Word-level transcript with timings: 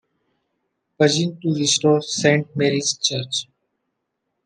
Pugin 0.99 1.39
to 1.43 1.53
restore 1.53 2.01
Saint 2.01 2.55
Mary's 2.55 2.97
church. 2.97 3.45